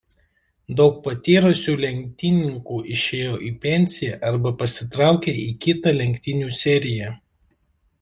[0.77, 7.19] Daug patyrusių lenktynininkų išėjo į pensiją arba pasitraukė į kitą lenktynių seriją.